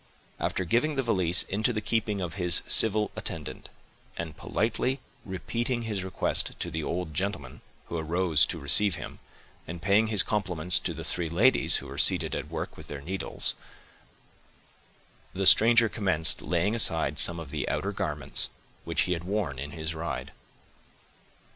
After 0.39 0.65
giving 0.65 0.95
the 0.95 1.03
valise 1.03 1.43
into 1.43 1.71
the 1.71 1.79
keeping 1.79 2.21
of 2.21 2.33
his 2.33 2.63
civil 2.65 3.11
attendant, 3.15 3.69
and 4.17 4.35
politely 4.35 4.99
repeating 5.23 5.83
his 5.83 6.03
request 6.03 6.59
to 6.59 6.71
the 6.71 6.83
old 6.83 7.13
gentleman, 7.13 7.61
who 7.85 7.99
arose 7.99 8.47
to 8.47 8.57
receive 8.57 8.95
him, 8.95 9.19
and 9.67 9.79
paying 9.79 10.07
his 10.07 10.23
compliments 10.23 10.79
to 10.79 10.95
the 10.95 11.03
three 11.03 11.29
ladies 11.29 11.75
who 11.75 11.87
were 11.87 11.99
seated 11.99 12.33
at 12.33 12.49
work 12.49 12.77
with 12.77 12.87
their 12.87 13.01
needles, 13.01 13.53
the 15.35 15.45
stranger 15.45 15.87
commenced 15.87 16.41
laying 16.41 16.73
aside 16.73 17.19
some 17.19 17.39
of 17.39 17.51
the 17.51 17.69
outer 17.69 17.91
garments 17.91 18.49
which 18.85 19.01
he 19.01 19.13
had 19.13 19.23
worn 19.25 19.59
in 19.59 19.69
his 19.69 19.93
ride. 19.93 20.31